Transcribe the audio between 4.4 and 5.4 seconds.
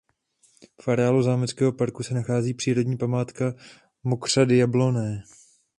Jablonné.